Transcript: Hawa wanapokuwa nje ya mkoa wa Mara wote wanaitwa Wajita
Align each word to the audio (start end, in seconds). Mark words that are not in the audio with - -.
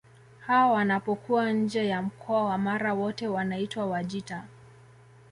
Hawa 0.47 0.71
wanapokuwa 0.71 1.51
nje 1.53 1.87
ya 1.87 2.01
mkoa 2.01 2.45
wa 2.45 2.57
Mara 2.57 2.93
wote 2.93 3.27
wanaitwa 3.27 3.85
Wajita 3.85 4.43